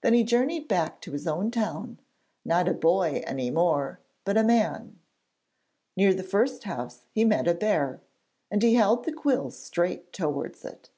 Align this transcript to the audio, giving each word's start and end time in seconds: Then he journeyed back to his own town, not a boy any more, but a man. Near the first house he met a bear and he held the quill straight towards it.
Then 0.00 0.14
he 0.14 0.24
journeyed 0.24 0.68
back 0.68 1.02
to 1.02 1.12
his 1.12 1.26
own 1.26 1.50
town, 1.50 2.00
not 2.46 2.66
a 2.66 2.72
boy 2.72 3.22
any 3.26 3.50
more, 3.50 4.00
but 4.24 4.38
a 4.38 4.42
man. 4.42 4.98
Near 5.98 6.14
the 6.14 6.22
first 6.22 6.64
house 6.64 7.02
he 7.12 7.26
met 7.26 7.46
a 7.46 7.52
bear 7.52 8.00
and 8.50 8.62
he 8.62 8.76
held 8.76 9.04
the 9.04 9.12
quill 9.12 9.50
straight 9.50 10.14
towards 10.14 10.64
it. 10.64 10.88